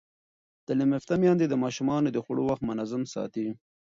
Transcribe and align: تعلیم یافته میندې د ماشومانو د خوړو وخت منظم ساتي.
تعلیم 0.67 0.91
یافته 0.95 1.15
میندې 1.21 1.45
د 1.49 1.53
ماشومانو 1.63 2.09
د 2.11 2.17
خوړو 2.25 2.43
وخت 2.49 2.63
منظم 2.69 3.03
ساتي. 3.13 3.47